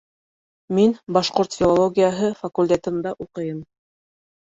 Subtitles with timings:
[0.77, 3.65] Мин башҡорт филологияһы факультетында уҡыйым